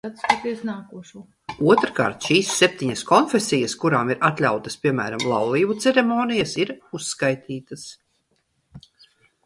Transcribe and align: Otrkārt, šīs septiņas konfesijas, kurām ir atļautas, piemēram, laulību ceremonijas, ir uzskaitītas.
Otrkārt, 1.73 2.25
šīs 2.29 2.49
septiņas 2.61 3.05
konfesijas, 3.11 3.77
kurām 3.83 4.11
ir 4.15 4.25
atļautas, 4.31 4.81
piemēram, 4.87 5.25
laulību 5.35 5.79
ceremonijas, 5.85 6.59
ir 6.67 6.77
uzskaitītas. 7.01 7.89